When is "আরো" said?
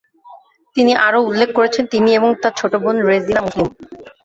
1.07-1.19